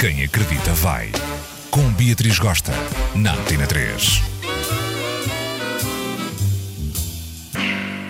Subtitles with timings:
[0.00, 1.12] Quem acredita vai.
[1.70, 2.72] Com Beatriz Gosta,
[3.14, 4.22] na Antena 3.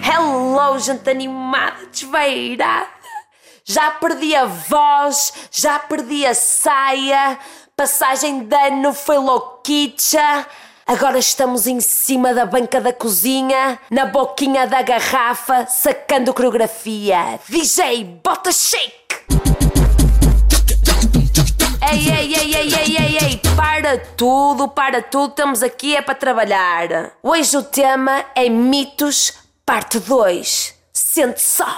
[0.00, 2.86] Hello, gente animada, desvairada.
[3.64, 7.36] Já perdi a voz, já perdi a saia.
[7.74, 10.46] Passagem de ano foi louquicha.
[10.86, 17.40] Agora estamos em cima da banca da cozinha, na boquinha da garrafa, sacando coreografia.
[17.48, 19.69] DJ, bota shake!
[23.60, 27.12] Para tudo, para tudo, estamos aqui é para trabalhar.
[27.22, 29.34] Hoje o tema é mitos,
[29.66, 30.74] parte 2.
[30.94, 31.68] Sente só.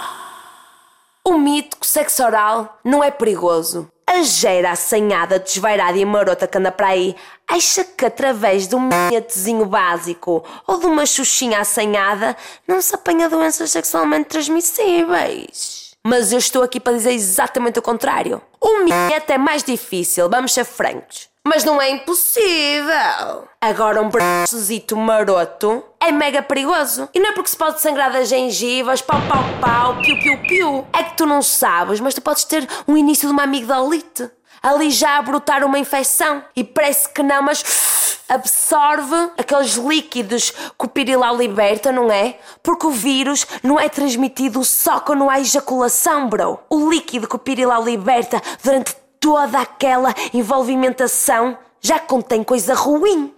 [1.25, 3.89] O mito que o sexo oral não é perigoso.
[4.07, 8.79] A geira assanhada, desvairada e marota que anda para aí acha que através de um
[8.79, 15.92] minhatezinho básico ou de uma xuxinha assanhada não se apanha doenças sexualmente transmissíveis.
[16.05, 18.41] Mas eu estou aqui para dizer exatamente o contrário.
[18.59, 21.29] O minhete é mais difícil, vamos ser francos.
[21.47, 23.47] Mas não é impossível.
[23.61, 27.07] Agora um bracozito maroto é mega perigoso.
[27.13, 30.87] E não é porque se pode sangrar das gengivas, pau pau pau, piu piu piu.
[30.91, 34.29] É que tu não sabes, mas tu podes ter um início de uma amigdalite.
[34.61, 36.43] Ali já a brotar uma infecção.
[36.53, 37.61] E parece que não, mas
[38.33, 42.37] absorve aqueles líquidos que o pirilau liberta, não é?
[42.61, 46.59] Porque o vírus não é transmitido só quando há ejaculação, bro.
[46.69, 53.33] O líquido que o pirilau liberta durante toda aquela envolvimentação já contém coisa ruim.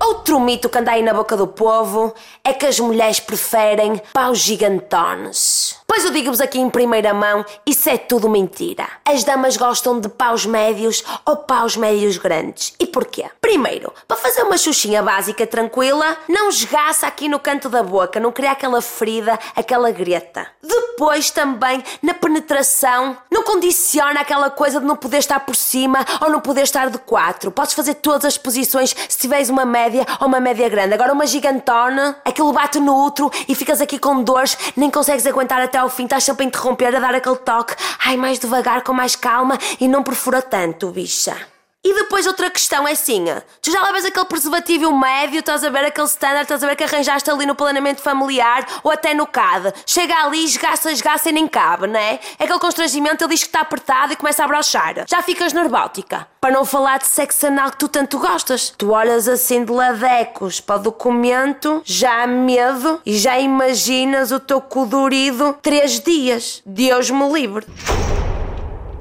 [0.00, 2.14] Outro mito que anda aí na boca do povo
[2.44, 5.55] é que as mulheres preferem paus gigantones.
[5.96, 8.86] Pois eu digo-vos aqui em primeira mão, isso é tudo mentira.
[9.02, 12.74] As damas gostam de paus médios ou paus médios grandes.
[12.78, 13.30] E porquê?
[13.40, 18.30] Primeiro, para fazer uma xuxinha básica tranquila, não esgaça aqui no canto da boca, não
[18.30, 20.46] cria aquela ferida, aquela greta.
[20.62, 26.28] Depois também, na penetração, não condiciona aquela coisa de não poder estar por cima ou
[26.28, 27.50] não poder estar de quatro.
[27.50, 30.92] Podes fazer todas as posições se tiveres uma média ou uma média grande.
[30.92, 35.62] Agora uma gigantona, aquilo bate no outro e ficas aqui com dores, nem consegues aguentar
[35.62, 37.74] até fim, estás sempre a interromper, a dar aquele toque.
[38.04, 41.55] Ai, mais devagar, com mais calma e não perfura tanto, bicha.
[41.86, 43.26] E depois outra questão é assim:
[43.62, 46.82] tu já levas aquele preservativo médio, estás a ver aquele standard, estás a ver que
[46.82, 49.72] arranjaste ali no planeamento familiar ou até no CAD.
[49.86, 52.18] Chega ali, esgaça, esgaça e nem cabe, não é?
[52.40, 55.04] É aquele constrangimento, ele diz que está apertado e começa a brochar.
[55.06, 56.26] Já ficas nervótica.
[56.40, 58.74] Para não falar de sexo anal que tu tanto gostas.
[58.76, 64.40] Tu olhas assim de ladecos para o documento, já há medo e já imaginas o
[64.40, 66.62] teu cu durido três dias.
[66.66, 67.64] Deus me livre.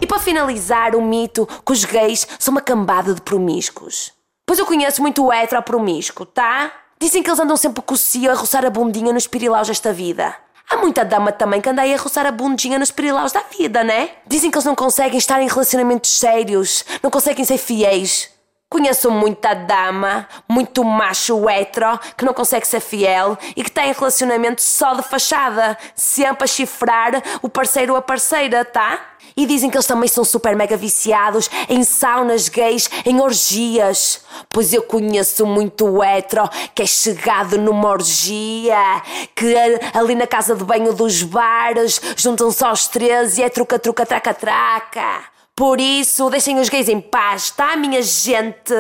[0.05, 4.11] E para finalizar, o mito que os gays são uma cambada de promíscuos.
[4.45, 6.71] Pois eu conheço muito o hetero promíscuo, tá?
[7.01, 9.91] Dizem que eles andam sempre com o cio a roçar a bundinha nos pirilaus desta
[9.91, 10.35] vida.
[10.69, 13.83] Há muita dama também que anda aí a roçar a bundinha nos pirilaus da vida,
[13.83, 14.11] né?
[14.27, 18.29] Dizem que eles não conseguem estar em relacionamentos sérios, não conseguem ser fiéis.
[18.75, 24.62] Conheço muita dama, muito macho hetero, que não consegue ser fiel e que tem relacionamento
[24.62, 29.00] só de fachada, sempre a chifrar o parceiro ou a parceira, tá?
[29.38, 34.25] E dizem que eles também são super mega viciados em saunas gays, em orgias.
[34.50, 39.02] Pois eu conheço muito hetero que é chegado numa orgia,
[39.34, 39.56] que
[39.94, 44.34] ali na casa de banho dos bares juntam-se aos três e é truca, truca, traca,
[44.34, 45.34] traca.
[45.57, 48.73] Por isso, deixem os gays em paz, tá, minha gente?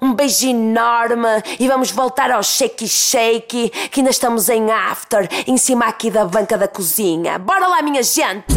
[0.00, 1.28] Um beijo enorme
[1.60, 6.24] e vamos voltar ao shake shake, que ainda estamos em after, em cima aqui da
[6.24, 7.38] banca da cozinha.
[7.38, 8.54] Bora lá, minha gente!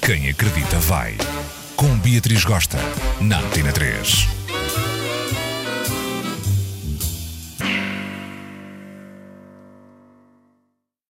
[0.00, 1.18] Quem acredita vai.
[1.76, 2.78] Com Beatriz Gosta,
[3.20, 4.39] na Antena 3.